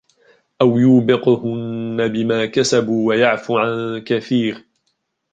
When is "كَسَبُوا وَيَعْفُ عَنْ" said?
2.45-3.99